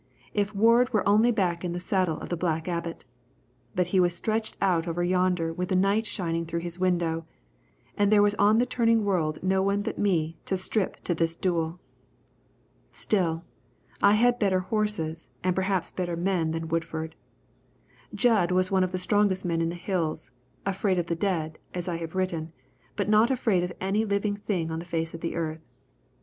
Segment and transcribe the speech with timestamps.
[0.33, 3.05] If Ward were only back in the saddle of the Black Abbot!
[3.75, 7.27] But he was stretched out over yonder with the night shining through his window,
[7.95, 11.35] and there was on the turning world no one but me to strip to this
[11.37, 11.79] duel.
[12.91, 13.45] Still,
[14.01, 17.15] I had better horses, and perhaps better men than Woodford.
[18.15, 20.31] Jud was one of the strongest men in the Hills,
[20.65, 22.51] afraid of the dead, as I have written,
[22.95, 25.61] but not afraid of any living thing on the face of the earth.